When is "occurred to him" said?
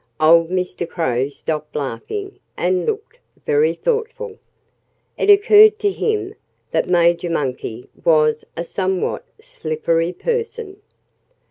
5.29-6.33